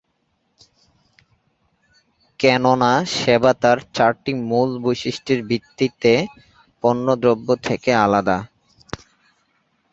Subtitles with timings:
[2.39, 6.13] কেননা সেবা তার চারটি মূল বৈশিষ্ট্যের ভিত্তিতে
[6.83, 8.37] পণ্যদ্রব্য থেকে আলাদা।